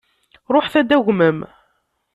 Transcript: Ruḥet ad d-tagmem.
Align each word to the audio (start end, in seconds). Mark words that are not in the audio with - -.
Ruḥet 0.53 0.75
ad 0.79 0.85
d-tagmem. 0.87 1.39